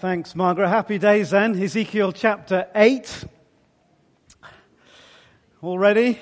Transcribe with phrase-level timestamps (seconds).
[0.00, 0.68] Thanks, Margaret.
[0.68, 1.58] Happy days then.
[1.58, 3.24] Ezekiel chapter 8.
[5.62, 6.18] All ready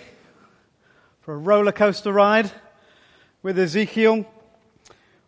[1.22, 2.52] for a roller coaster ride
[3.42, 4.26] with Ezekiel?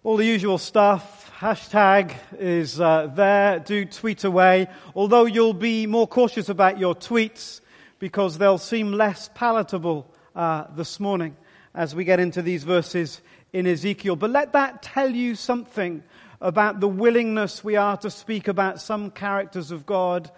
[0.04, 1.32] All the usual stuff.
[1.40, 3.58] Hashtag is uh, there.
[3.58, 4.68] Do tweet away.
[4.94, 7.60] Although you'll be more cautious about your tweets
[7.98, 10.06] because they'll seem less palatable
[10.36, 11.36] uh, this morning
[11.74, 13.22] as we get into these verses
[13.52, 14.14] in Ezekiel.
[14.14, 16.04] But let that tell you something
[16.40, 20.30] about the willingness we are to speak about some characters of God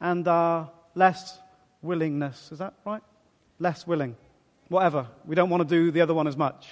[0.00, 1.38] and our less
[1.82, 2.50] willingness.
[2.52, 3.02] Is that right?
[3.58, 4.16] Less willing.
[4.68, 5.06] Whatever.
[5.24, 6.68] We don't want to do the other one as much.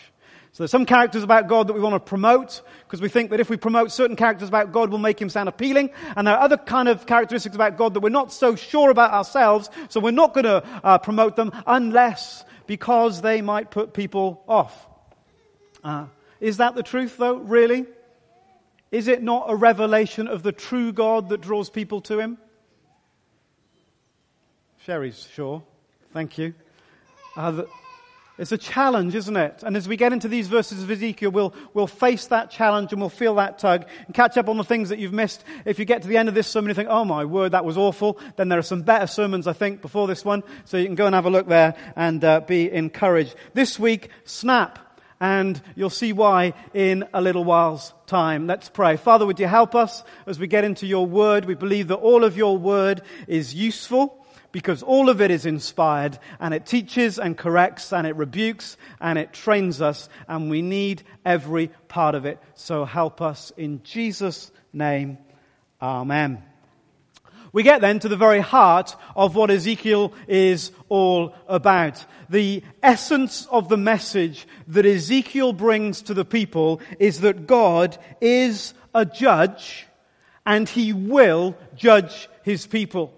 [0.52, 3.40] So there's some characters about God that we want to promote because we think that
[3.40, 5.90] if we promote certain characters about God, we'll make him sound appealing.
[6.16, 9.12] And there are other kind of characteristics about God that we're not so sure about
[9.12, 14.42] ourselves, so we're not going to uh, promote them unless because they might put people
[14.48, 14.86] off.
[15.84, 16.06] Uh,
[16.40, 17.86] is that the truth though, really?
[18.90, 22.38] Is it not a revelation of the true God that draws people to Him?
[24.84, 25.62] Sherry's sure.
[26.12, 26.54] Thank you.
[27.36, 27.68] Uh, the,
[28.38, 29.62] it's a challenge, isn't it?
[29.62, 33.00] And as we get into these verses of Ezekiel, we'll, we'll face that challenge and
[33.00, 35.42] we'll feel that tug and catch up on the things that you've missed.
[35.64, 37.52] If you get to the end of this sermon and you think, oh my word,
[37.52, 40.42] that was awful, then there are some better sermons, I think, before this one.
[40.66, 43.34] So you can go and have a look there and uh, be encouraged.
[43.54, 44.78] This week, snap
[45.20, 48.46] and you'll see why in a little while's time.
[48.46, 48.96] Let's pray.
[48.96, 51.44] Father, would you help us as we get into your word?
[51.44, 56.18] We believe that all of your word is useful because all of it is inspired
[56.40, 61.02] and it teaches and corrects and it rebukes and it trains us and we need
[61.24, 62.38] every part of it.
[62.54, 65.18] So help us in Jesus' name.
[65.80, 66.42] Amen.
[67.56, 72.04] We get then to the very heart of what Ezekiel is all about.
[72.28, 78.74] The essence of the message that Ezekiel brings to the people is that God is
[78.94, 79.86] a judge
[80.44, 83.14] and he will judge his people.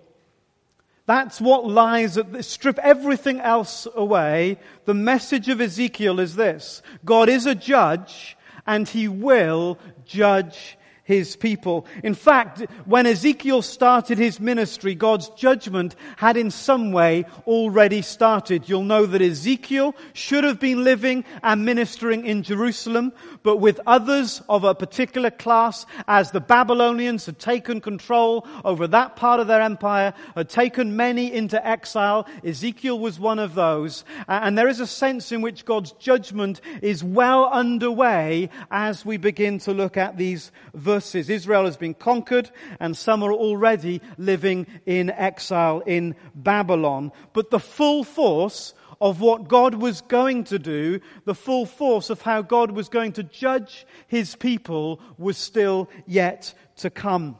[1.07, 2.47] That's what lies at this.
[2.47, 4.61] Strip everything else away.
[4.85, 6.81] The message of Ezekiel is this.
[7.05, 8.37] God is a judge
[8.69, 11.87] and he will judge his people.
[12.05, 18.69] In fact, when Ezekiel started his ministry, God's judgment had in some way already started.
[18.69, 24.43] You'll know that Ezekiel should have been living and ministering in Jerusalem, but with others
[24.51, 29.63] of a particular class as the Babylonians had taken control over that part of their
[29.63, 32.27] empire, had taken many into exile.
[32.45, 34.05] Ezekiel was one of those.
[34.29, 39.59] And there is a sense in which God's judgment is well underway as we begin
[39.61, 41.31] to look at these verses verses.
[41.31, 42.51] Israel has been conquered
[42.81, 47.13] and some are already living in exile in Babylon.
[47.33, 52.23] But the full force of what God was going to do, the full force of
[52.23, 57.37] how God was going to judge his people was still yet to come.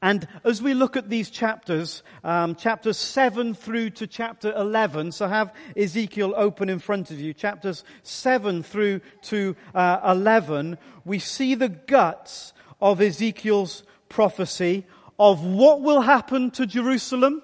[0.00, 5.28] And as we look at these chapters, um, chapters 7 through to chapter 11, so
[5.28, 11.54] have Ezekiel open in front of you, chapters 7 through to uh, 11, we see
[11.54, 14.86] the guts of Ezekiel's prophecy
[15.18, 17.42] of what will happen to Jerusalem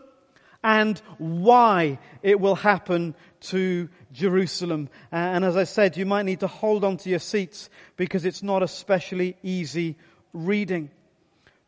[0.62, 4.88] and why it will happen to Jerusalem.
[5.12, 8.42] And as I said, you might need to hold on to your seats because it's
[8.42, 9.96] not especially easy
[10.32, 10.90] reading.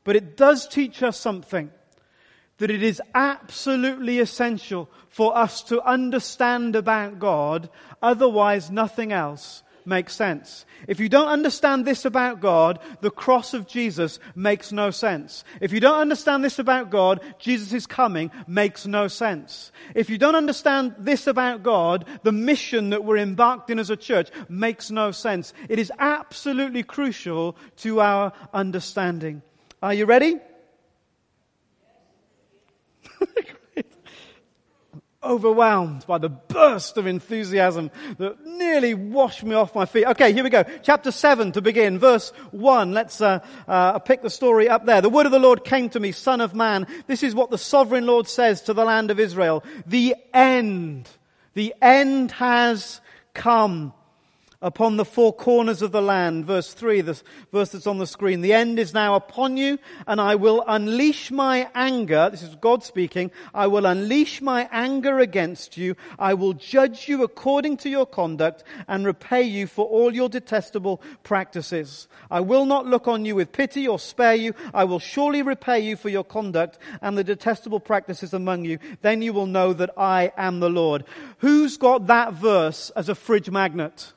[0.06, 1.70] But it does teach us something
[2.58, 7.68] that it is absolutely essential for us to understand about God,
[8.00, 10.64] otherwise nothing else makes sense.
[10.86, 15.42] If you don't understand this about God, the cross of Jesus makes no sense.
[15.60, 19.72] If you don't understand this about God, Jesus' coming makes no sense.
[19.92, 23.96] If you don't understand this about God, the mission that we're embarked in as a
[23.96, 25.52] church makes no sense.
[25.68, 29.42] It is absolutely crucial to our understanding.
[29.86, 30.34] Are you ready?
[35.22, 40.04] overwhelmed by the burst of enthusiasm that nearly washed me off my feet.
[40.06, 40.64] Okay, here we go.
[40.82, 42.94] Chapter 7 to begin, verse 1.
[42.94, 43.38] Let's uh,
[43.68, 45.00] uh, pick the story up there.
[45.00, 46.88] The word of the Lord came to me, son of man.
[47.06, 49.62] This is what the sovereign Lord says to the land of Israel.
[49.86, 51.08] The end.
[51.54, 53.00] The end has
[53.34, 53.92] come
[54.62, 56.44] upon the four corners of the land.
[56.46, 57.20] Verse 3, the
[57.52, 58.40] verse that's on the screen.
[58.40, 62.28] The end is now upon you, and I will unleash my anger.
[62.30, 63.30] This is God speaking.
[63.54, 65.96] I will unleash my anger against you.
[66.18, 71.02] I will judge you according to your conduct and repay you for all your detestable
[71.22, 72.08] practices.
[72.30, 74.54] I will not look on you with pity or spare you.
[74.74, 78.78] I will surely repay you for your conduct and the detestable practices among you.
[79.02, 81.04] Then you will know that I am the Lord.
[81.38, 84.12] Who's got that verse as a fridge magnet?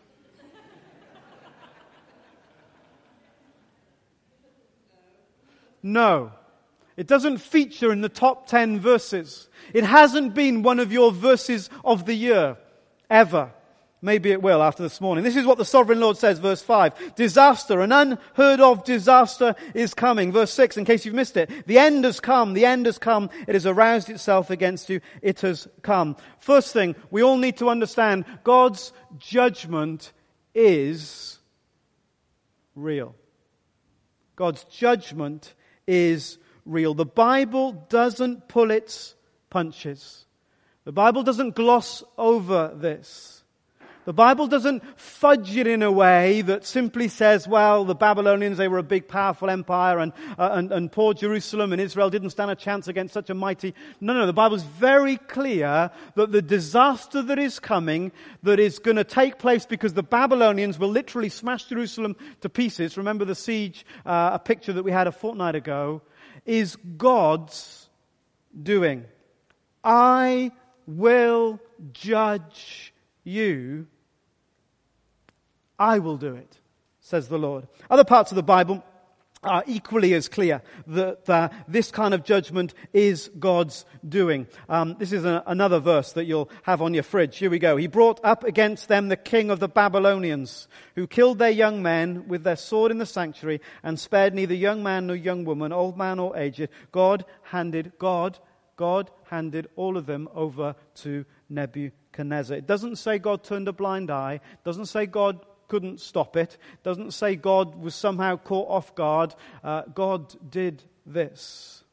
[5.81, 6.31] No.
[6.97, 9.47] It doesn't feature in the top 10 verses.
[9.73, 12.57] It hasn't been one of your verses of the year,
[13.09, 13.53] ever.
[14.01, 15.25] Maybe it will after this morning.
[15.25, 17.15] This is what the sovereign Lord says, verse 5.
[17.15, 20.31] Disaster, an unheard of disaster is coming.
[20.31, 21.49] Verse 6, in case you've missed it.
[21.67, 23.29] The end has come, the end has come.
[23.45, 25.01] It has aroused itself against you.
[25.21, 26.15] It has come.
[26.39, 30.13] First thing, we all need to understand God's judgment
[30.53, 31.39] is
[32.75, 33.15] real.
[34.37, 35.53] God's judgment
[35.89, 36.93] is real.
[36.93, 39.15] The Bible doesn't pull its
[39.49, 40.25] punches.
[40.85, 43.38] The Bible doesn't gloss over this.
[44.09, 48.67] The Bible doesn't fudge it in a way that simply says, well, the Babylonians, they
[48.67, 52.49] were a big, powerful empire and, uh, and, and poor Jerusalem and Israel didn't stand
[52.49, 53.75] a chance against such a mighty.
[54.01, 58.11] No, no, the Bible is very clear that the disaster that is coming,
[58.41, 62.97] that is going to take place because the Babylonians will literally smash Jerusalem to pieces.
[62.97, 66.01] Remember the siege, uh, a picture that we had a fortnight ago,
[66.47, 67.87] is God's
[68.59, 69.05] doing.
[69.83, 70.49] I
[70.87, 71.59] will
[71.93, 72.91] judge
[73.23, 73.85] you
[75.79, 76.59] I will do it,
[76.99, 77.67] says the Lord.
[77.89, 78.83] Other parts of the Bible
[79.41, 84.47] are equally as clear that uh, this kind of judgment is God's doing.
[84.67, 87.37] Um, this is a, another verse that you'll have on your fridge.
[87.37, 87.77] Here we go.
[87.77, 92.27] He brought up against them the king of the Babylonians, who killed their young men
[92.27, 95.97] with their sword in the sanctuary and spared neither young man nor young woman, old
[95.97, 96.67] man or aged.
[96.91, 98.37] God handed, God,
[98.75, 102.57] God handed all of them over to Nebuchadnezzar.
[102.57, 104.33] It doesn't say God turned a blind eye.
[104.33, 106.57] It doesn't say God couldn't stop it.
[106.83, 109.33] doesn't say God was somehow caught off guard.
[109.63, 111.83] Uh, God did this.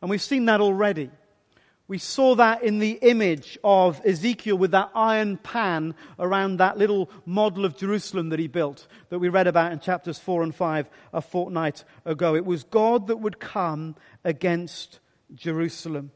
[0.00, 1.10] And we've seen that already.
[1.88, 7.10] We saw that in the image of Ezekiel with that iron pan around that little
[7.26, 10.88] model of Jerusalem that he built that we read about in chapters 4 and 5
[11.12, 12.36] a fortnight ago.
[12.36, 15.00] It was God that would come against
[15.34, 16.12] Jerusalem.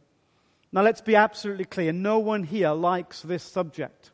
[0.70, 1.92] Now let's be absolutely clear.
[1.92, 4.12] No one here likes this subject.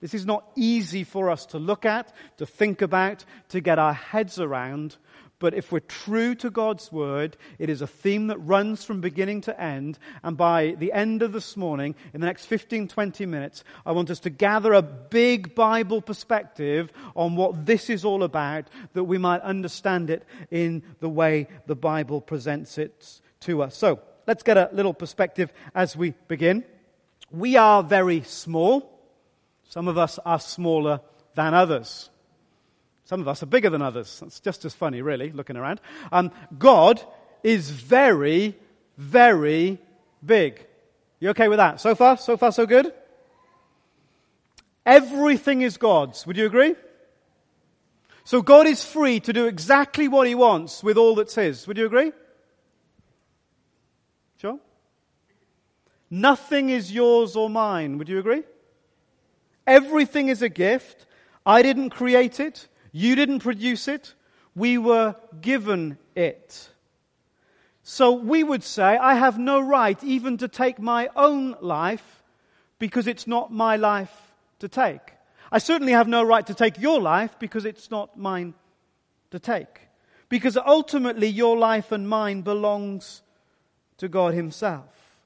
[0.00, 3.92] This is not easy for us to look at, to think about, to get our
[3.92, 4.96] heads around.
[5.40, 9.40] But if we're true to God's word, it is a theme that runs from beginning
[9.42, 9.98] to end.
[10.22, 14.10] And by the end of this morning, in the next 15, 20 minutes, I want
[14.10, 19.16] us to gather a big Bible perspective on what this is all about, that we
[19.16, 23.76] might understand it in the way the Bible presents it to us.
[23.76, 26.64] So, let's get a little perspective as we begin.
[27.30, 28.99] We are very small.
[29.70, 31.00] Some of us are smaller
[31.36, 32.10] than others.
[33.04, 34.18] Some of us are bigger than others.
[34.18, 35.80] That's just as funny, really, looking around.
[36.10, 37.00] Um, God
[37.44, 38.58] is very,
[38.98, 39.78] very
[40.26, 40.66] big.
[41.20, 41.80] You okay with that?
[41.80, 42.16] So far?
[42.16, 42.92] So far, so good?
[44.84, 46.26] Everything is God's.
[46.26, 46.74] Would you agree?
[48.24, 51.68] So God is free to do exactly what He wants with all that's His.
[51.68, 52.10] Would you agree?
[54.38, 54.58] Sure?
[56.10, 57.98] Nothing is yours or mine.
[57.98, 58.42] Would you agree?
[59.70, 61.06] Everything is a gift.
[61.46, 62.66] I didn't create it.
[62.90, 64.14] You didn't produce it.
[64.56, 66.68] We were given it.
[67.84, 72.24] So we would say, I have no right even to take my own life
[72.80, 74.12] because it's not my life
[74.58, 75.14] to take.
[75.52, 78.54] I certainly have no right to take your life because it's not mine
[79.30, 79.88] to take.
[80.28, 83.22] Because ultimately your life and mine belongs
[83.98, 85.20] to God Himself.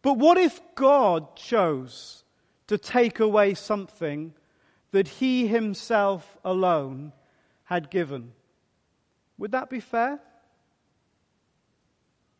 [0.00, 2.23] But what if God chose
[2.66, 4.32] to take away something
[4.92, 7.12] that he himself alone
[7.64, 8.32] had given.
[9.38, 10.20] Would that be fair?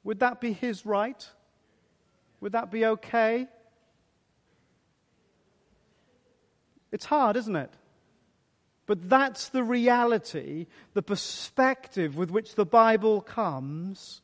[0.04, 1.26] Would that be his right?
[2.40, 3.48] Would that be okay?
[6.92, 7.72] It's hard, isn't it?
[8.86, 14.20] But that's the reality, the perspective with which the Bible comes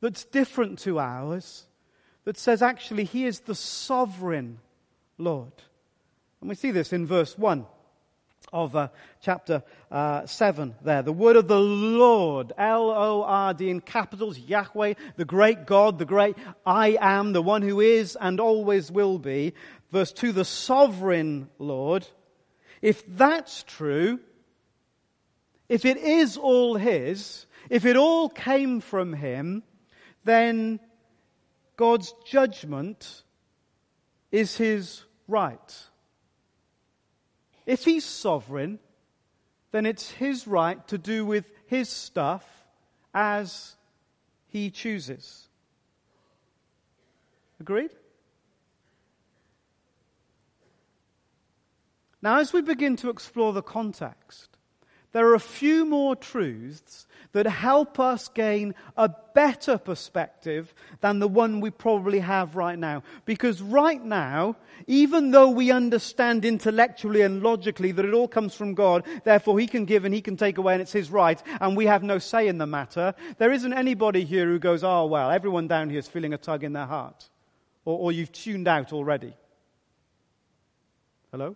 [0.00, 1.66] that's different to ours,
[2.24, 4.60] that says actually he is the sovereign
[5.18, 5.52] Lord.
[6.40, 7.66] And we see this in verse 1
[8.52, 8.88] of uh,
[9.20, 11.02] chapter uh, 7 there.
[11.02, 15.98] The word of the Lord, L O R D in capitals, Yahweh, the great God,
[15.98, 19.54] the great I am, the one who is and always will be.
[19.92, 22.06] Verse 2, the sovereign Lord.
[22.82, 24.20] If that's true,
[25.68, 29.62] if it is all His, if it all came from Him,
[30.24, 30.80] then
[31.76, 33.22] God's judgment
[34.30, 35.74] is His right.
[37.64, 38.78] If he's sovereign,
[39.72, 42.44] then it's his right to do with his stuff
[43.12, 43.74] as
[44.48, 45.48] he chooses.
[47.60, 47.90] Agreed?
[52.22, 54.56] Now, as we begin to explore the context,
[55.12, 57.06] there are a few more truths
[57.36, 63.02] that help us gain a better perspective than the one we probably have right now.
[63.26, 68.74] Because right now, even though we understand intellectually and logically that it all comes from
[68.74, 71.76] God, therefore He can give and He can take away and it's His right, and
[71.76, 75.30] we have no say in the matter, there isn't anybody here who goes, oh well,
[75.30, 77.28] everyone down here is feeling a tug in their heart.
[77.84, 79.34] Or, or you've tuned out already.
[81.30, 81.54] Hello?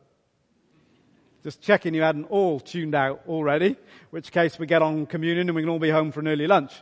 [1.43, 3.77] Just checking you hadn't all tuned out already,
[4.11, 6.47] which case we get on communion and we can all be home for an early
[6.47, 6.73] lunch.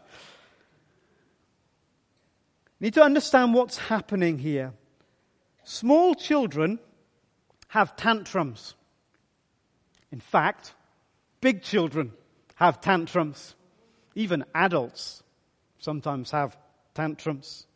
[2.81, 4.73] You Need to understand what's happening here.
[5.63, 6.81] Small children
[7.69, 8.75] have tantrums.
[10.11, 10.75] In fact,
[11.41, 12.13] big children
[12.57, 13.55] have tantrums.
[14.17, 15.23] Even adults
[15.79, 16.57] sometimes have
[16.95, 17.68] tantrums.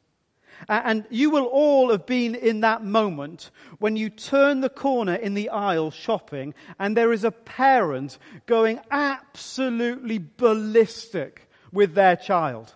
[0.69, 5.35] And you will all have been in that moment when you turn the corner in
[5.35, 12.75] the aisle shopping and there is a parent going absolutely ballistic with their child.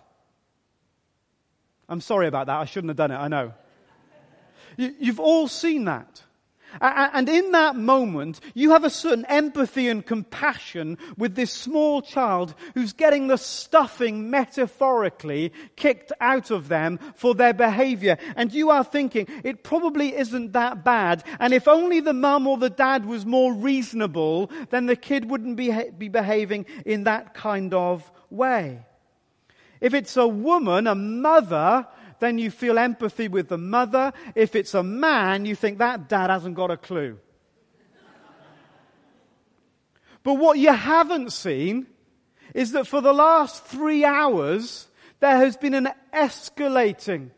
[1.89, 2.57] I'm sorry about that.
[2.57, 3.17] I shouldn't have done it.
[3.17, 3.53] I know.
[4.77, 6.21] You've all seen that.
[6.81, 12.53] And in that moment, you have a certain empathy and compassion with this small child
[12.73, 18.17] who's getting the stuffing metaphorically kicked out of them for their behavior.
[18.35, 21.23] And you are thinking, it probably isn't that bad.
[21.39, 25.57] And if only the mum or the dad was more reasonable, then the kid wouldn't
[25.57, 28.85] be, be behaving in that kind of way.
[29.79, 31.87] If it's a woman, a mother,
[32.19, 34.13] then you feel empathy with the mother.
[34.35, 37.19] If it's a man, you think that dad hasn't got a clue.
[40.23, 41.87] but what you haven't seen
[42.53, 44.87] is that for the last three hours,
[45.19, 47.31] there has been an escalating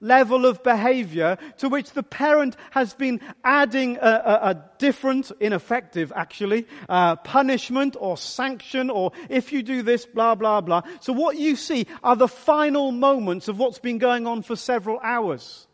[0.00, 6.12] level of behavior to which the parent has been adding a, a, a different, ineffective
[6.14, 10.82] actually, uh, punishment or sanction or if you do this, blah, blah, blah.
[11.00, 14.98] So what you see are the final moments of what's been going on for several
[15.00, 15.66] hours.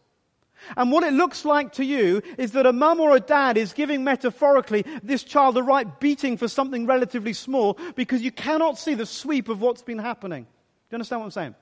[0.76, 3.73] And what it looks like to you is that a mum or a dad is
[3.73, 8.95] giving metaphorically this child the right beating for something relatively small because you cannot see
[8.95, 10.45] the sweep of what's been happening.
[10.45, 10.49] Do
[10.90, 11.54] you understand what I'm saying?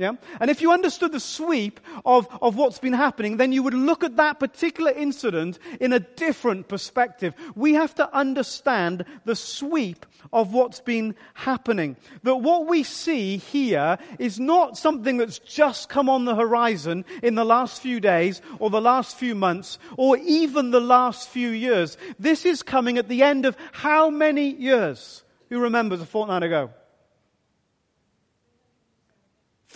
[0.00, 0.12] Yeah?
[0.40, 4.02] And if you understood the sweep of, of what's been happening, then you would look
[4.02, 7.34] at that particular incident in a different perspective.
[7.54, 11.98] We have to understand the sweep of what's been happening.
[12.22, 17.34] That what we see here is not something that's just come on the horizon in
[17.34, 21.98] the last few days or the last few months or even the last few years.
[22.18, 25.24] This is coming at the end of how many years?
[25.50, 26.70] Who remembers a fortnight ago?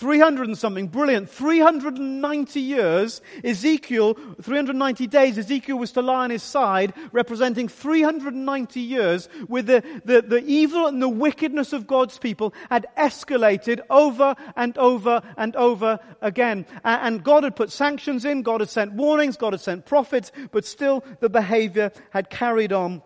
[0.05, 1.31] 300 and something, brilliant.
[1.31, 9.31] 390 years, Ezekiel, 390 days, Ezekiel was to lie on his side, representing 390 years
[9.49, 14.77] with the, the, the evil and the wickedness of God's people had escalated over and
[14.77, 16.67] over and over again.
[16.85, 20.67] And God had put sanctions in, God had sent warnings, God had sent prophets, but
[20.67, 23.01] still the behavior had carried on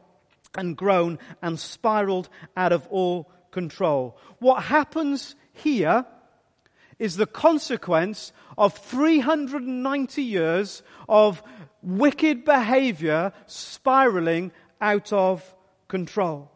[0.56, 4.18] and grown and spiraled out of all control.
[4.40, 6.04] What happens here
[6.98, 11.42] is the consequence of 390 years of
[11.82, 15.54] wicked behavior spiraling out of
[15.86, 16.50] control.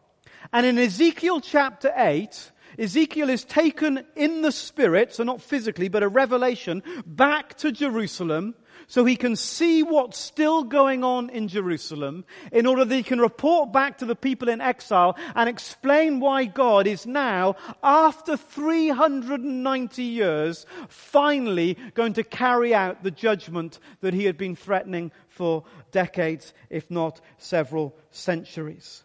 [0.51, 6.03] And in Ezekiel chapter 8, Ezekiel is taken in the spirit, so not physically, but
[6.03, 8.55] a revelation, back to Jerusalem
[8.87, 13.19] so he can see what's still going on in Jerusalem in order that he can
[13.19, 20.03] report back to the people in exile and explain why God is now, after 390
[20.03, 26.53] years, finally going to carry out the judgment that he had been threatening for decades,
[26.69, 29.03] if not several centuries.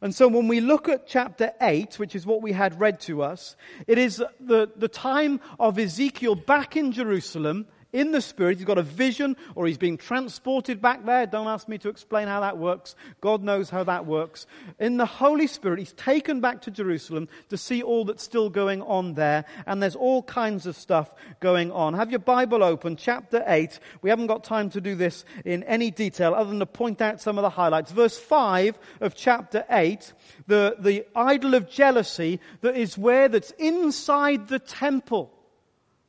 [0.00, 3.22] And so when we look at chapter 8, which is what we had read to
[3.22, 3.56] us,
[3.86, 7.66] it is the, the time of Ezekiel back in Jerusalem
[7.96, 8.58] in the Spirit.
[8.58, 11.26] He's got a vision or he's being transported back there.
[11.26, 12.94] Don't ask me to explain how that works.
[13.22, 14.46] God knows how that works.
[14.78, 18.82] In the Holy Spirit, he's taken back to Jerusalem to see all that's still going
[18.82, 19.46] on there.
[19.64, 21.10] And there's all kinds of stuff
[21.40, 21.94] going on.
[21.94, 23.80] Have your Bible open, chapter 8.
[24.02, 27.22] We haven't got time to do this in any detail other than to point out
[27.22, 27.92] some of the highlights.
[27.92, 30.12] Verse 5 of chapter 8,
[30.46, 35.32] the, the idol of jealousy that is where that's inside the temple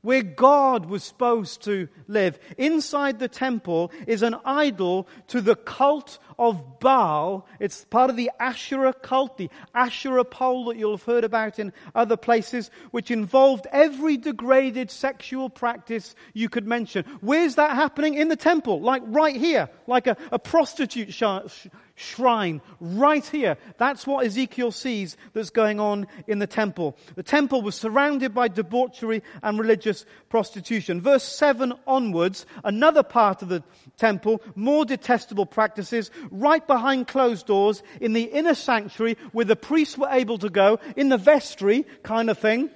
[0.08, 2.40] where God was supposed to live.
[2.58, 7.46] Inside the temple is an idol to the cult of Baal.
[7.60, 11.74] It's part of the Asherah cult, the Asherah pole that you'll have heard about in
[11.94, 17.04] other places, which involved every degraded sexual practice you could mention.
[17.20, 18.14] Where's that happening?
[18.14, 23.58] In the temple, like right here, like a, a prostitute sh- shrine right here.
[23.77, 26.96] That's what Ezekiel sees that's going on in the temple.
[27.16, 31.01] The temple was surrounded by debauchery and religious prostitution.
[31.01, 33.63] Verse 7 onwards, another part of the
[33.98, 39.98] temple, more detestable practices, right behind closed doors in the inner sanctuary where the priests
[39.98, 42.70] were able to go, in the vestry kind of thing.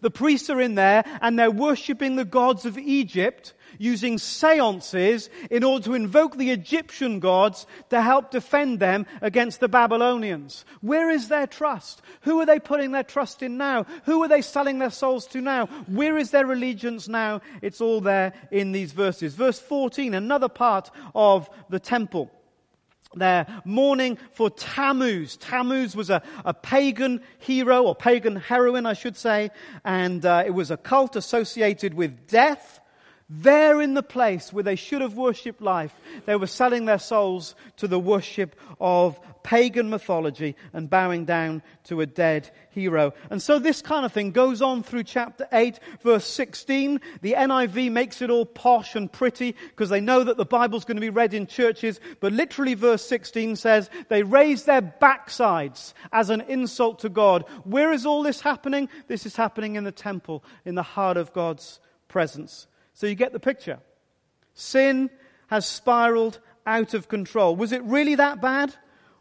[0.00, 5.64] The priests are in there and they're worshipping the gods of Egypt using seances in
[5.64, 10.64] order to invoke the Egyptian gods to help defend them against the Babylonians.
[10.80, 12.02] Where is their trust?
[12.22, 13.84] Who are they putting their trust in now?
[14.04, 15.66] Who are they selling their souls to now?
[15.86, 17.40] Where is their allegiance now?
[17.62, 19.34] It's all there in these verses.
[19.34, 22.30] Verse 14, another part of the temple.
[23.16, 25.36] They're mourning for Tammuz.
[25.38, 29.50] Tammuz was a, a pagan hero, or pagan heroine, I should say,
[29.84, 32.80] and uh, it was a cult associated with death
[33.28, 35.92] there in the place where they should have worshipped life,
[36.26, 42.00] they were selling their souls to the worship of pagan mythology and bowing down to
[42.00, 43.14] a dead hero.
[43.30, 47.00] And so this kind of thing goes on through chapter 8, verse 16.
[47.22, 50.96] The NIV makes it all posh and pretty because they know that the Bible's going
[50.96, 52.00] to be read in churches.
[52.20, 57.44] But literally verse 16 says they raise their backsides as an insult to God.
[57.64, 58.88] Where is all this happening?
[59.08, 62.68] This is happening in the temple, in the heart of God's presence.
[62.96, 63.78] So you get the picture.
[64.54, 65.10] Sin
[65.48, 67.54] has spiraled out of control.
[67.54, 68.74] Was it really that bad?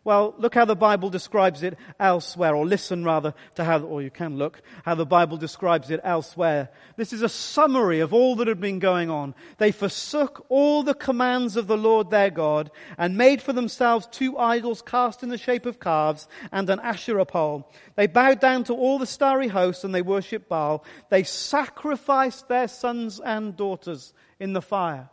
[0.05, 4.11] Well, look how the Bible describes it elsewhere, or listen rather to how, or you
[4.11, 6.69] can look, how the Bible describes it elsewhere.
[6.95, 9.33] This is a summary of all that had been going on.
[9.57, 12.69] They forsook all the commands of the Lord their God
[12.99, 17.25] and made for themselves two idols cast in the shape of calves and an Asherah
[17.25, 17.71] pole.
[17.95, 20.85] They bowed down to all the starry hosts and they worshipped Baal.
[21.09, 25.09] They sacrificed their sons and daughters in the fire.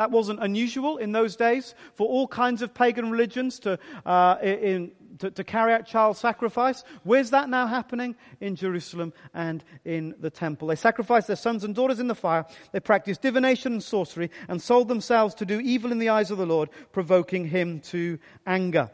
[0.00, 4.92] That wasn't unusual in those days for all kinds of pagan religions to, uh, in,
[5.18, 6.84] to, to, carry out child sacrifice.
[7.04, 8.16] Where's that now happening?
[8.40, 10.68] In Jerusalem and in the temple.
[10.68, 12.46] They sacrificed their sons and daughters in the fire.
[12.72, 16.38] They practiced divination and sorcery and sold themselves to do evil in the eyes of
[16.38, 18.90] the Lord, provoking him to anger.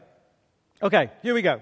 [0.83, 1.61] Okay, here we go.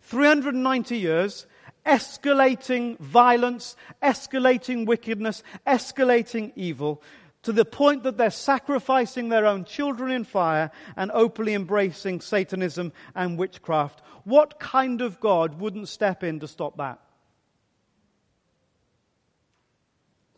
[0.00, 1.46] 390 years,
[1.86, 7.02] escalating violence, escalating wickedness, escalating evil,
[7.44, 12.92] to the point that they're sacrificing their own children in fire and openly embracing Satanism
[13.14, 14.02] and witchcraft.
[14.24, 16.98] What kind of God wouldn't step in to stop that?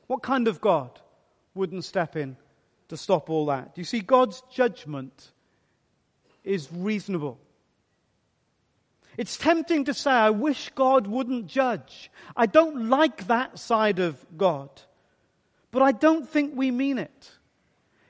[0.09, 1.01] What kind of God
[1.55, 2.37] wouldn't step in
[2.89, 3.73] to stop all that?
[3.77, 5.33] You see, God's judgment
[6.45, 7.41] is reasonable.
[9.17, 12.11] It's tempting to say, I wish God wouldn't judge.
[12.37, 14.69] I don't like that side of God.
[15.77, 17.31] But I don't think we mean it.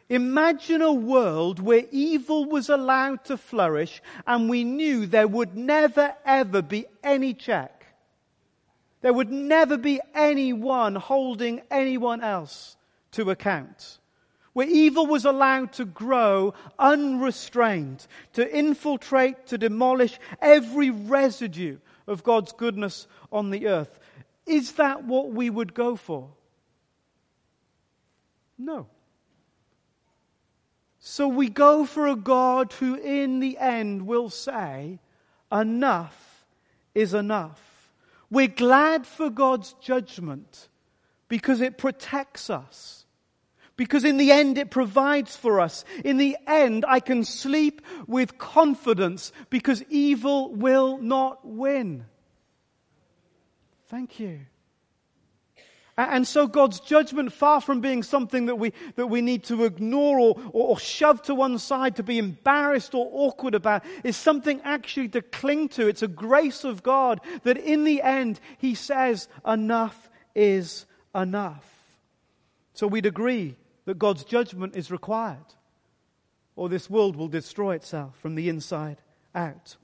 [0.09, 6.14] Imagine a world where evil was allowed to flourish and we knew there would never
[6.24, 7.87] ever be any check.
[9.00, 12.76] There would never be anyone holding anyone else
[13.11, 13.98] to account
[14.52, 22.52] where evil was allowed to grow unrestrained, to infiltrate, to demolish every residue of God's
[22.52, 23.98] goodness on the earth.
[24.46, 26.29] Is that what we would go for?
[28.58, 28.88] No.
[30.98, 34.98] So we go for a God who, in the end, will say,
[35.52, 36.44] Enough
[36.94, 37.92] is enough.
[38.30, 40.68] We're glad for God's judgment
[41.28, 43.04] because it protects us.
[43.76, 45.84] Because in the end it provides for us.
[46.04, 52.06] In the end I can sleep with confidence because evil will not win.
[53.88, 54.40] Thank you.
[55.98, 60.18] And so God's judgment, far from being something that we, that we need to ignore
[60.18, 64.61] or, or, or, shove to one side to be embarrassed or awkward about, is something
[64.62, 65.88] actually to cling to.
[65.88, 71.64] It's a grace of God that in the end, He says, enough is enough.
[72.74, 73.56] So we'd agree
[73.87, 75.54] that God's judgment is required,
[76.56, 78.98] or this world will destroy itself from the inside
[79.35, 79.76] out.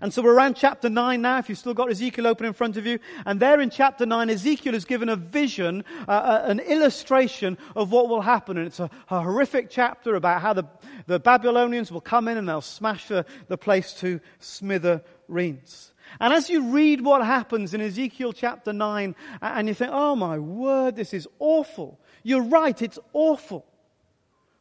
[0.00, 2.76] And so we're around chapter 9 now, if you've still got Ezekiel open in front
[2.76, 2.98] of you.
[3.26, 7.92] And there in chapter 9, Ezekiel is given a vision, uh, uh, an illustration of
[7.92, 8.58] what will happen.
[8.58, 10.64] And it's a, a, horrific chapter about how the,
[11.06, 15.92] the Babylonians will come in and they'll smash the, the place to smithereens.
[16.18, 20.38] And as you read what happens in Ezekiel chapter 9, and you think, oh my
[20.38, 22.00] word, this is awful.
[22.22, 23.66] You're right, it's awful.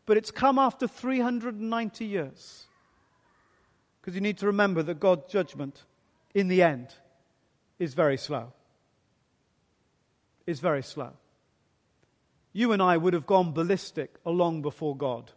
[0.10, 2.66] but it's come after 390 years.
[4.00, 5.84] Because you need to remember that God's judgment,
[6.34, 6.88] in the end,
[7.78, 8.54] is very slow.
[10.46, 11.12] Is very slow.
[12.54, 15.32] You and I would have gone ballistic long before God.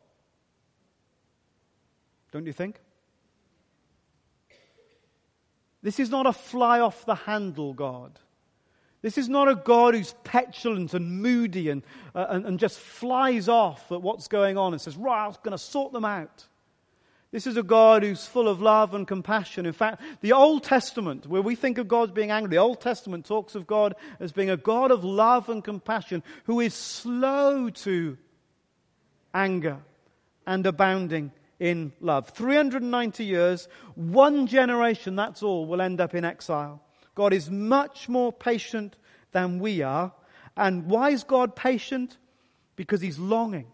[2.31, 2.81] Don't you think?
[5.83, 8.19] This is not a fly off the handle God.
[9.03, 11.83] This is not a God who's petulant and moody and,
[12.15, 15.51] uh, and, and, just flies off at what's going on and says, Right, I'm going
[15.51, 16.47] to sort them out.
[17.33, 19.65] This is a God who's full of love and compassion.
[19.65, 22.83] In fact, the Old Testament, where we think of God as being angry, the Old
[22.83, 27.71] Testament talks of God as being a God of love and compassion who is slow
[27.71, 28.19] to
[29.33, 29.79] anger
[30.47, 32.29] and abounding in love.
[32.29, 36.83] 390 years, one generation, that's all, will end up in exile.
[37.15, 38.95] God is much more patient
[39.33, 40.13] than we are.
[40.55, 42.19] And why is God patient?
[42.77, 43.69] Because He's longing.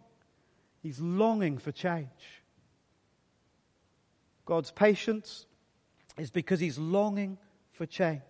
[0.80, 2.38] He's longing for change.
[4.48, 5.44] God's patience
[6.16, 7.37] is because He's longing
[7.72, 8.22] for change.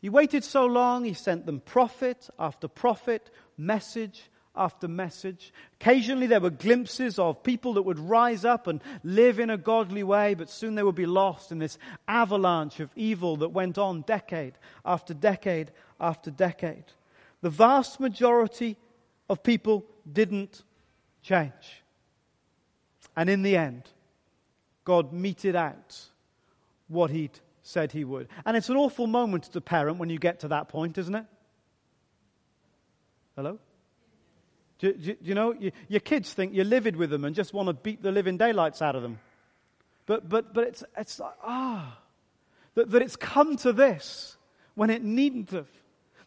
[0.00, 4.20] He waited so long, He sent them prophet after prophet, message
[4.56, 5.54] after message.
[5.80, 10.02] Occasionally there were glimpses of people that would rise up and live in a godly
[10.02, 14.02] way, but soon they would be lost in this avalanche of evil that went on
[14.02, 16.86] decade after decade after decade.
[17.42, 18.76] The vast majority
[19.28, 20.64] of people didn't
[21.22, 21.84] change.
[23.16, 23.88] And in the end,
[24.84, 26.00] God meted out
[26.88, 28.28] what he'd said he would.
[28.44, 31.14] And it's an awful moment as a parent when you get to that point, isn't
[31.14, 31.26] it?
[33.36, 33.58] Hello?
[34.78, 37.52] Do, do, do you know, you, your kids think you're livid with them and just
[37.52, 39.18] want to beat the living daylights out of them.
[40.06, 41.98] But, but, but it's, it's like, ah,
[42.74, 44.36] that, that it's come to this
[44.74, 45.68] when it needn't have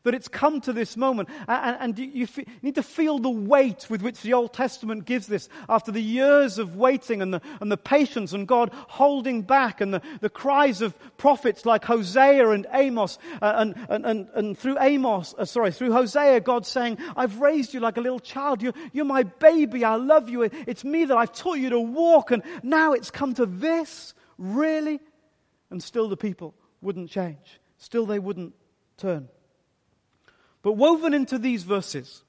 [0.03, 1.29] that it's come to this moment.
[1.47, 5.27] And, and you, you, need to feel the weight with which the Old Testament gives
[5.27, 9.81] this after the years of waiting and the, and the patience and God holding back
[9.81, 13.17] and the, the cries of prophets like Hosea and Amos.
[13.41, 17.73] Uh, and, and, and, and, through Amos, uh, sorry, through Hosea, God saying, I've raised
[17.73, 18.61] you like a little child.
[18.61, 19.83] You're, you're my baby.
[19.83, 20.43] I love you.
[20.43, 22.31] It's me that I've taught you to walk.
[22.31, 24.13] And now it's come to this.
[24.37, 24.99] Really?
[25.69, 27.59] And still the people wouldn't change.
[27.77, 28.53] Still they wouldn't
[28.97, 29.29] turn.
[30.63, 32.23] But woven into these verses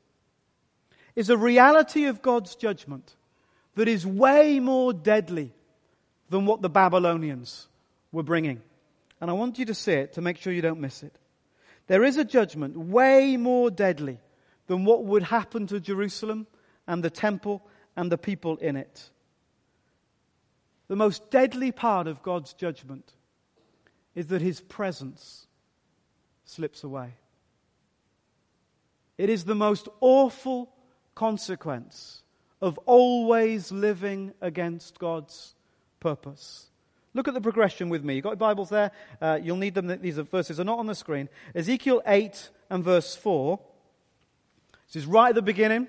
[1.17, 3.15] is a reality of God's judgment
[3.77, 5.53] that is way more deadly
[6.29, 7.69] than what the Babylonians
[8.13, 8.61] were bringing.
[9.21, 11.17] And I want you to see it to make sure you don't miss it.
[11.87, 14.19] There is a judgment way more deadly
[14.67, 16.47] than what would happen to Jerusalem
[16.87, 17.63] and the temple
[17.97, 19.11] and the people in it.
[20.89, 23.13] The most deadly part of God's judgment
[24.15, 25.47] is that his presence
[26.45, 27.15] slips away.
[29.17, 30.73] It is the most awful
[31.15, 32.23] consequence
[32.61, 35.55] of always living against God's
[36.01, 36.67] purpose.
[37.13, 38.17] Look at the progression with me.
[38.17, 38.91] You've got Bibles there?
[39.21, 39.87] Uh, you'll need them.
[40.01, 41.29] These verses are not on the screen.
[41.55, 43.61] Ezekiel 8 and verse 4.
[44.89, 45.87] This is right at the beginning.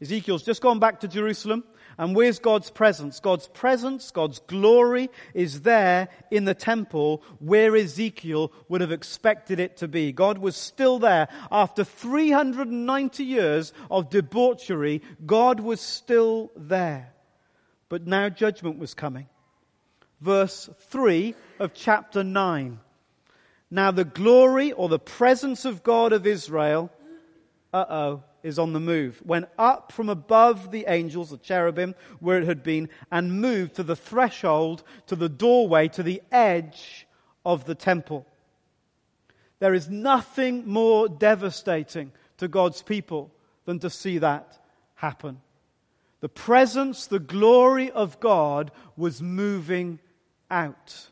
[0.00, 1.64] Ezekiel's just gone back to Jerusalem.
[1.98, 3.18] And where's God's presence?
[3.18, 9.78] God's presence, God's glory is there in the temple where Ezekiel would have expected it
[9.78, 10.12] to be.
[10.12, 11.26] God was still there.
[11.50, 17.12] After 390 years of debauchery, God was still there.
[17.88, 19.26] But now judgment was coming.
[20.20, 22.78] Verse 3 of chapter 9.
[23.72, 26.90] Now the glory or the presence of God of Israel,
[27.72, 32.38] uh oh, is on the move, went up from above the angels, the cherubim, where
[32.38, 37.06] it had been, and moved to the threshold, to the doorway, to the edge
[37.44, 38.26] of the temple.
[39.58, 43.30] There is nothing more devastating to God's people
[43.64, 44.58] than to see that
[44.94, 45.40] happen.
[46.20, 49.98] The presence, the glory of God was moving
[50.50, 51.08] out.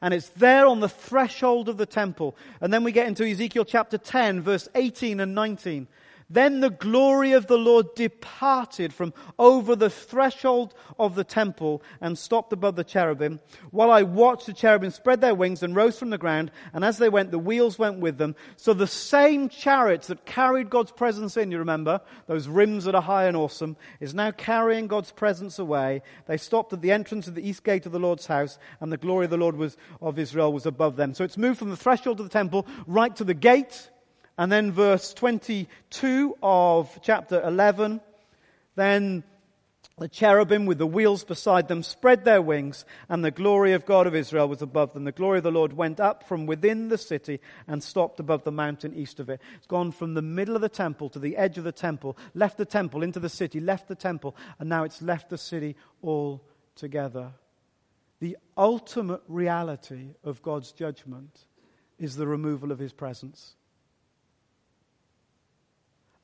[0.00, 2.36] And it's there on the threshold of the temple.
[2.60, 5.86] And then we get into Ezekiel chapter 10, verse 18 and 19.
[6.28, 12.18] Then the glory of the Lord departed from over the threshold of the temple and
[12.18, 13.38] stopped above the cherubim.
[13.70, 16.98] While I watched, the cherubim spread their wings and rose from the ground, and as
[16.98, 18.34] they went, the wheels went with them.
[18.56, 23.02] So the same chariots that carried God's presence in, you remember, those rims that are
[23.02, 26.02] high and awesome, is now carrying God's presence away.
[26.26, 28.96] They stopped at the entrance of the east gate of the Lord's house, and the
[28.96, 31.14] glory of the Lord was, of Israel was above them.
[31.14, 33.90] So it's moved from the threshold of the temple right to the gate
[34.38, 38.00] and then verse 22 of chapter 11,
[38.74, 39.24] then
[39.98, 44.06] The cherubim with the wheels beside them spread their wings, and the glory of God
[44.06, 45.04] of Israel was above them.
[45.04, 48.52] The glory of the Lord went up from within the city and stopped above the
[48.52, 49.40] mountain east of it.
[49.56, 52.58] It's gone from the middle of the temple to the edge of the temple, left
[52.58, 57.32] the temple into the city, left the temple, and now it's left the city altogether.
[58.20, 61.46] The ultimate reality of God's judgment
[61.98, 63.56] is the removal of his presence.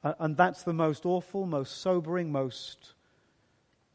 [0.02, 2.94] And that's the most awful, most sobering, most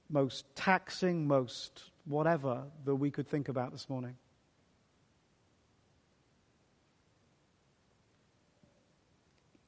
[0.09, 4.15] most taxing, most whatever that we could think about this morning.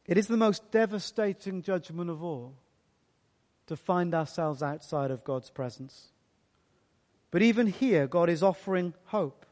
[0.07, 2.55] It is the most devastating judgment of all
[3.67, 6.07] to find ourselves outside of God's presence.
[7.29, 9.45] But even here, God is offering hope.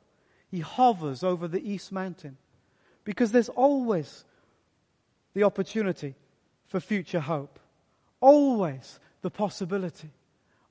[0.49, 2.37] He hovers over the East Mountain
[3.03, 4.25] because there's always
[5.35, 6.15] the opportunity
[6.67, 7.59] for future hope,
[8.19, 10.09] always the possibility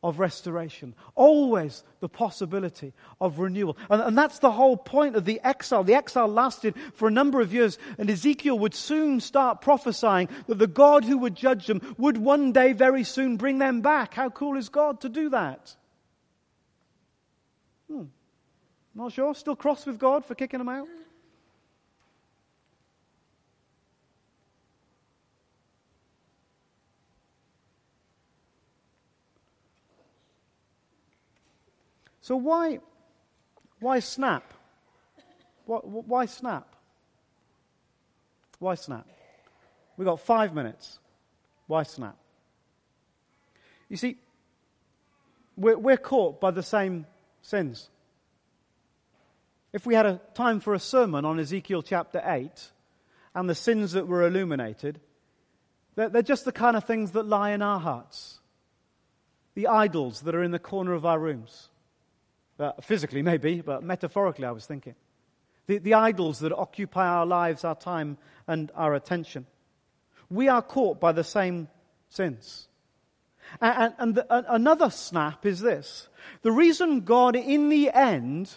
[0.03, 3.77] of restoration, always the possibility of renewal.
[3.91, 5.83] And, and, that's the whole point of the exile.
[5.83, 10.59] The exile lasted for a number of years, and Ezekiel would soon start prophesying that
[10.59, 14.15] the God who would judge them would one day very soon bring them back.
[14.15, 15.75] How cool is God to do that?
[17.91, 18.05] Hmm.
[18.95, 19.35] Not sure?
[19.35, 20.89] Still cross with God for kicking them out?
[32.27, 32.81] So why,
[33.79, 34.53] why snap?
[35.65, 36.75] Why, why snap?
[38.59, 39.07] Why snap?
[39.97, 40.99] We've got five minutes.
[41.69, 42.17] Why snap?
[43.89, 44.17] You see,
[45.57, 47.07] we're, we're caught by the same
[47.43, 47.91] sins.
[49.73, 52.51] If we had a time for a sermon on Ezekiel chapter 8
[53.37, 54.99] and the sins that were illuminated,
[55.95, 58.41] they're, they're just the kind of things that lie in our hearts.
[59.55, 61.69] The idols that are in the corner of our rooms
[62.59, 64.95] uh, physically, maybe, but metaphorically, I was thinking.
[65.67, 69.47] The, the idols that occupy our lives, our time, and our attention.
[70.31, 71.69] We are caught by the same
[72.09, 72.69] sins.
[73.61, 76.09] And, and, the, another snap is this.
[76.43, 78.51] The reason God, in the end,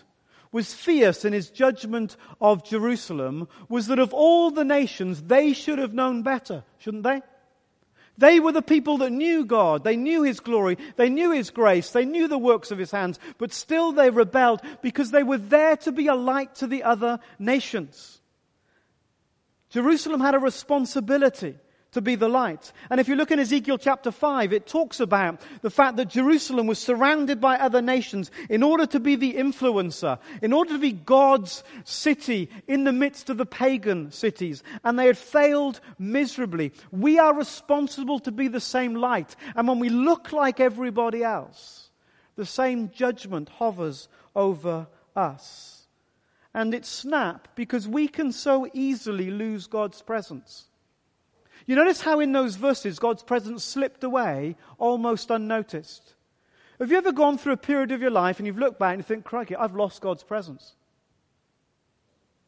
[0.51, 5.77] was fierce in his judgment of Jerusalem was that of all the nations, they should
[5.77, 7.21] have known better, shouldn't they?
[8.19, 9.85] They were the people that knew God.
[9.85, 10.77] They knew His glory.
[10.97, 11.91] They knew His grace.
[11.91, 13.17] They knew the works of His hands.
[13.37, 17.19] But still they rebelled because they were there to be a light to the other
[17.39, 18.19] nations.
[19.69, 21.55] Jerusalem had a responsibility
[21.91, 22.71] to be the light.
[22.89, 26.67] And if you look in Ezekiel chapter 5, it talks about the fact that Jerusalem
[26.67, 30.91] was surrounded by other nations in order to be the influencer, in order to be
[30.91, 34.63] God's city in the midst of the pagan cities.
[34.83, 36.73] And they had failed miserably.
[36.91, 39.35] We are responsible to be the same light.
[39.55, 41.89] And when we look like everybody else,
[42.35, 45.87] the same judgment hovers over us.
[46.53, 50.68] And it's snap because we can so easily lose God's presence.
[51.69, 56.15] You notice how in those verses God's presence slipped away almost unnoticed.
[56.79, 59.01] Have you ever gone through a period of your life and you've looked back and
[59.01, 60.73] you think, crikey, I've lost God's presence?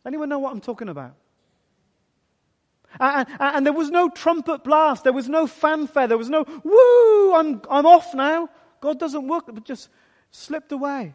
[0.08, 1.14] Anyone know what I'm talking about?
[3.00, 6.44] And, and, and, there was no trumpet blast, there was no fanfare, there was no,
[6.64, 8.50] woo, I'm, I'm off now.
[8.80, 9.90] God doesn't work, but just
[10.32, 11.14] slipped away.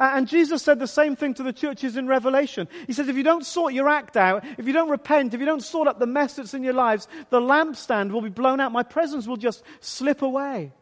[0.00, 2.68] And Jesus said the same thing to the churches in Revelation.
[2.86, 5.46] He says, if you don't sort your act out, if you don't repent, if you
[5.46, 8.70] don't sort up the mess that's in your lives, the lampstand will be blown out.
[8.70, 10.72] My presence will just slip away.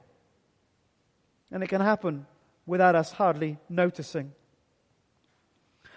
[1.50, 2.26] And it can happen
[2.66, 4.32] without us hardly noticing.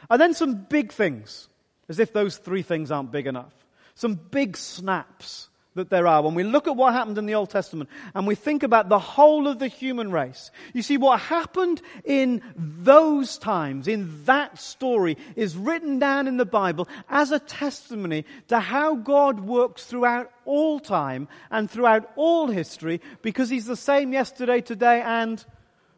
[0.10, 1.50] And then some big things,
[1.90, 3.54] as if those three things aren't big enough.
[3.96, 6.22] Some big snaps that there are.
[6.22, 9.00] When we look at what happened in the Old Testament and we think about the
[9.00, 15.18] whole of the human race, you see what happened in those times, in that story,
[15.36, 20.80] is written down in the Bible as a testimony to how God works throughout all
[20.80, 25.44] time and throughout all history because He's the same yesterday, today, and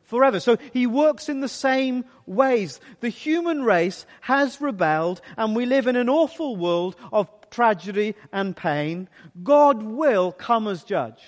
[0.04, 0.42] forever.
[0.42, 2.82] So he works in the same ways.
[3.00, 8.56] The human race has rebelled and we live in an awful world of tragedy and
[8.56, 9.08] pain,
[9.44, 11.22] God will come as judge.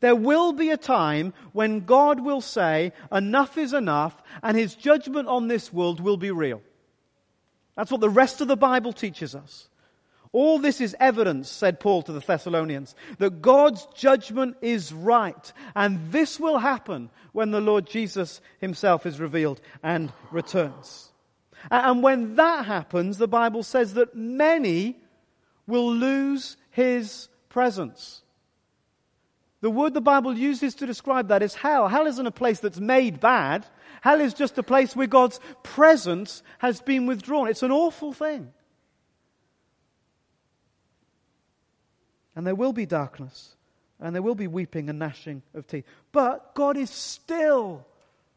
[0.00, 5.28] There will be a time when God will say, enough is enough, and his judgment
[5.28, 6.60] on this world will be real.
[7.76, 9.68] That's what the rest of the Bible teaches us.
[10.32, 15.52] All this is evidence, said Paul to the Thessalonians, that God's judgment is right.
[15.74, 21.12] And this will happen when the Lord Jesus himself is revealed and returns.
[21.70, 24.98] And when that happens, the Bible says that many
[25.68, 28.22] will lose his presence.
[29.60, 31.88] The word the Bible uses to describe that is hell.
[31.88, 33.66] Hell isn't a place that's made bad.
[34.00, 37.48] Hell is just a place where God's presence has been withdrawn.
[37.48, 38.52] It's an awful thing.
[42.34, 43.56] And there will be darkness,
[44.00, 45.84] and there will be weeping and gnashing of teeth.
[46.12, 47.84] But God is still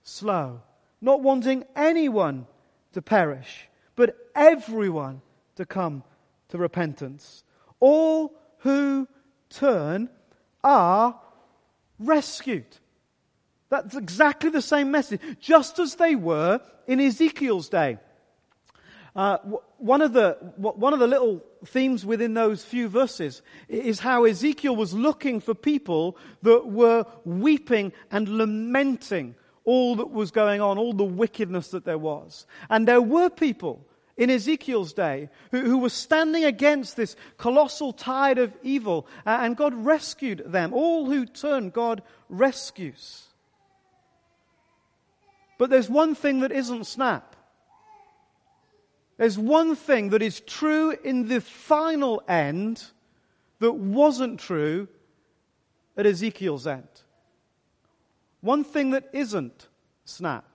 [0.02, 0.62] slow,
[1.00, 2.48] not wanting anyone
[2.94, 5.22] to perish, but everyone
[5.56, 6.04] to come
[6.52, 7.44] to repentance.
[7.80, 9.08] All who
[9.50, 10.10] turn
[10.64, 11.20] are
[12.00, 12.78] rescued.
[13.70, 17.98] That's exactly the same message, just as they were in Ezekiel's day.
[19.16, 19.38] Uh,
[19.78, 24.76] one, of the, one of the little themes within those few verses is how Ezekiel
[24.76, 30.94] was looking for people that were weeping and lamenting all that was going on, all
[30.94, 32.46] the wickedness that there was.
[32.70, 33.86] And there were people
[34.22, 39.58] in Ezekiel's day who, who were standing against this colossal tide of evil, uh, and
[39.58, 40.76] God rescued them.
[40.76, 43.24] All who turn, God rescues.
[45.58, 47.36] But there's one thing that isn't snap.
[49.18, 52.84] There's one thing that is true in the final end
[53.58, 54.88] that wasn't true
[55.98, 56.88] at Ezekiel's end.
[58.42, 59.68] One thing that isn't
[60.06, 60.51] snap.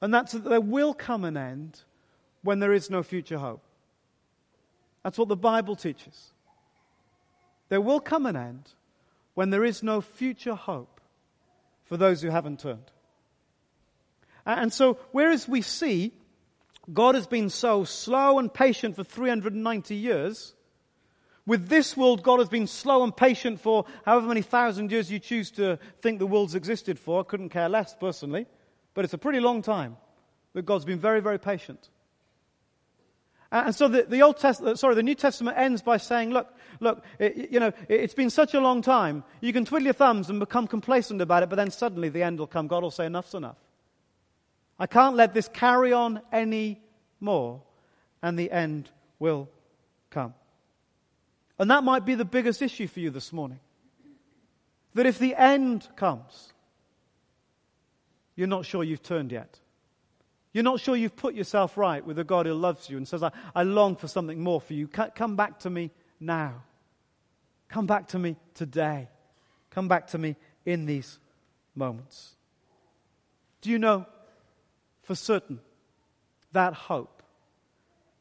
[0.00, 1.80] And that's that there will come an end
[2.42, 3.62] when there is no future hope.
[5.02, 6.32] That's what the Bible teaches.
[7.68, 8.70] There will come an end
[9.34, 11.00] when there is no future hope
[11.84, 12.90] for those who haven't turned.
[14.44, 16.12] And so, whereas we see
[16.92, 20.54] God has been so slow and patient for 390 years,
[21.46, 25.18] with this world, God has been slow and patient for however many thousand years you
[25.18, 27.20] choose to think the world's existed for.
[27.20, 28.46] I couldn't care less personally.
[28.96, 29.98] But it's a pretty long time
[30.54, 31.90] that God's been very, very patient.
[33.52, 36.48] And so the, the Old Testament, uh, sorry, the New Testament ends by saying, look,
[36.80, 39.22] look, it, you know, it, it's been such a long time.
[39.42, 42.38] You can twiddle your thumbs and become complacent about it, but then suddenly the end
[42.38, 42.68] will come.
[42.68, 43.58] God will say, enough's enough.
[44.78, 46.80] I can't let this carry on any
[47.20, 47.62] more,
[48.22, 49.50] and the end will
[50.08, 50.32] come.
[51.58, 53.60] And that might be the biggest issue for you this morning.
[54.94, 56.54] That if the end comes,
[58.36, 59.58] you're not sure you've turned yet.
[60.52, 63.22] You're not sure you've put yourself right with a God who loves you and says,
[63.22, 64.88] I, I long for something more for you.
[64.88, 66.62] Come back to me now.
[67.68, 69.08] Come back to me today.
[69.70, 71.18] Come back to me in these
[71.74, 72.36] moments.
[73.60, 74.06] Do you know
[75.02, 75.60] for certain
[76.52, 77.22] that hope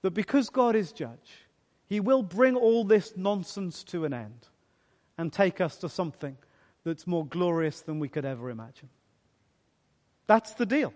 [0.02, 1.46] that because God is judge,
[1.88, 4.48] he will bring all this nonsense to an end
[5.18, 6.36] and take us to something
[6.84, 8.90] that's more glorious than we could ever imagine?
[10.28, 10.94] That's the deal.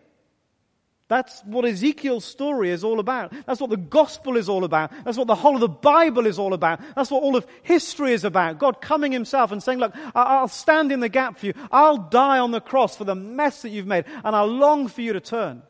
[1.10, 3.34] That's what Ezekiel's story is all about.
[3.48, 4.92] That's what the gospel is all about.
[5.04, 6.82] That's what the whole of the Bible is all about.
[6.96, 8.60] That's what all of history is about.
[8.60, 11.54] God coming himself and saying, look, I'll stand in the gap for you.
[11.72, 15.02] I'll die on the cross for the mess that you've made and I long for
[15.02, 15.64] you to turn.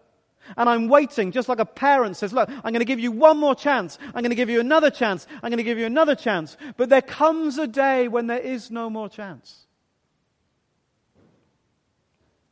[0.57, 3.37] And I'm waiting, just like a parent says, look, I'm going to give you one
[3.37, 3.97] more chance.
[4.07, 5.25] I'm going to give you another chance.
[5.35, 6.57] I'm going to give you another chance.
[6.75, 9.67] But there comes a day when there is no more chance.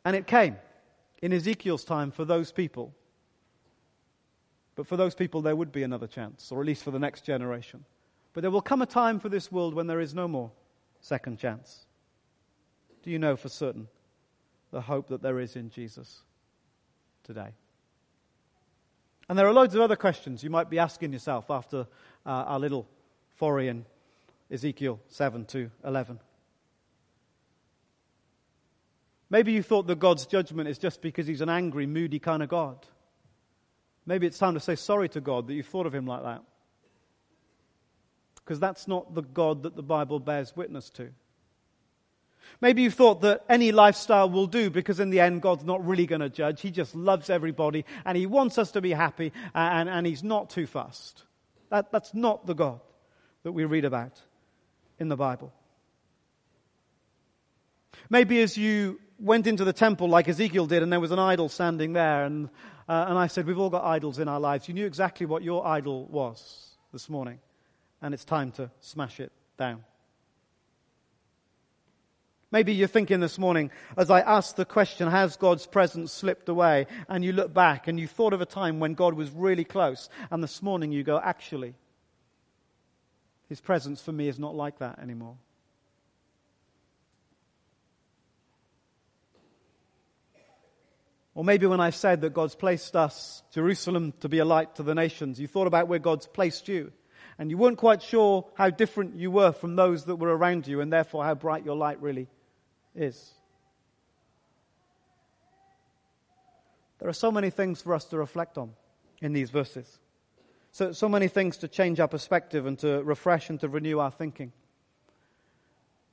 [0.05, 0.55] And it came
[1.21, 2.93] in Ezekiel's time for those people.
[4.75, 7.21] But for those people, there would be another chance, or at least for the next
[7.21, 7.83] generation.
[8.33, 10.51] But there will come a time for this world when there is no more
[11.01, 11.85] second chance.
[13.01, 13.87] Do you know for certain
[14.71, 16.21] the hope that there is in Jesus
[17.23, 17.49] today?
[19.29, 21.87] And there are loads of other questions you might be asking yourself after
[22.25, 22.87] uh, our little
[23.35, 23.85] foray in
[24.51, 26.19] Ezekiel 7 to 11.
[29.29, 32.49] Maybe you thought that God's judgment is just because he's an angry, moody kind of
[32.49, 32.85] God.
[34.05, 36.43] Maybe it's time to say sorry to God that you thought of him like that.
[38.35, 41.09] Because that's not the God that the Bible bears witness to.
[42.61, 46.05] Maybe you thought that any lifestyle will do because in the end God's not really
[46.05, 46.61] going to judge.
[46.61, 50.49] He just loves everybody and he wants us to be happy and, and he's not
[50.49, 51.23] too fast.
[51.69, 52.79] That, that's not the God
[53.43, 54.21] that we read about
[54.97, 55.51] in the Bible.
[58.09, 61.49] Maybe as you went into the temple like Ezekiel did, and there was an idol
[61.49, 62.25] standing there.
[62.25, 62.49] And,
[62.87, 64.67] uh, and I said, We've all got idols in our lives.
[64.67, 67.39] You knew exactly what your idol was this morning,
[68.01, 69.83] and it's time to smash it down.
[72.49, 76.87] Maybe you're thinking this morning, as I asked the question, has God's presence slipped away?
[77.09, 80.07] And you look back and you thought of a time when God was really close.
[80.31, 81.73] And this morning you go, actually,
[83.49, 85.35] his presence for me is not like that anymore.
[91.37, 94.83] Or maybe when I said that God's placed us, Jerusalem, to be a light to
[94.83, 96.91] the nations, you thought about where God's placed you.
[97.37, 100.81] and you weren't quite sure how different you were from those that were around you,
[100.81, 102.27] and therefore how bright your light really
[102.95, 103.31] is.
[106.97, 108.73] There are so many things for us to reflect on
[109.21, 109.99] in these verses.
[110.71, 114.09] So, so many things to change our perspective and to refresh and to renew our
[114.09, 114.53] thinking.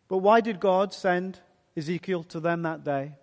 [0.08, 1.40] But why did God send
[1.74, 3.14] Ezekiel to them that day?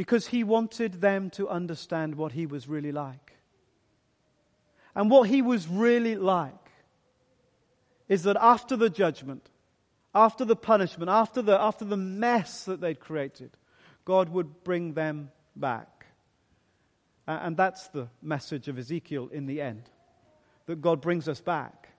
[0.00, 3.34] Because he wanted them to understand what he was really like.
[4.94, 6.70] And what he was really like
[8.08, 9.50] is that after the judgment,
[10.14, 13.50] after the punishment, after the, after the mess that they'd created,
[14.06, 16.06] God would bring them back.
[17.26, 19.82] And that's the message of Ezekiel in the end
[20.64, 21.90] that God brings us back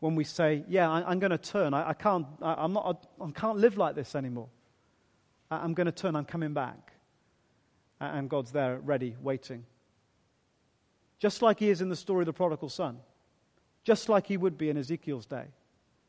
[0.00, 1.74] when we say, Yeah, I, am going to turn.
[1.74, 4.48] I, I can't, I, am not, I, I can't live like this anymore.
[5.50, 6.16] I, I'm going to turn.
[6.16, 6.93] I'm coming back.
[8.12, 9.64] And God's there, ready, waiting.
[11.18, 12.98] Just like he is in the story of the prodigal son,
[13.84, 15.46] just like he would be in Ezekiel's day.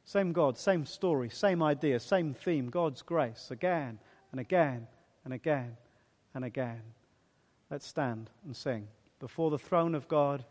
[0.06, 4.00] Same God, same story, same idea, same theme God's grace again
[4.32, 4.88] and again
[5.24, 5.78] and again
[6.34, 6.82] and again.
[7.72, 8.88] Let's stand and sing
[9.20, 10.46] before the throne of God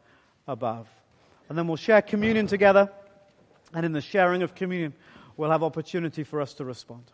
[0.48, 0.88] above.
[1.48, 2.90] And then we'll share communion together.
[3.72, 4.94] And in the sharing of communion,
[5.36, 7.04] we'll have opportunity for us to respond.